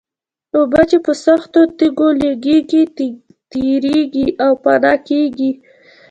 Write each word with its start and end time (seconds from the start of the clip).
اوبه 0.57 0.81
چې 0.89 0.97
په 1.05 1.11
سختو 1.25 1.61
تېږو 1.77 2.07
لګېږي 2.23 2.83
تېرېږي 3.51 4.27
او 4.45 4.51
فنا 4.63 4.93
کېږي. 5.07 5.51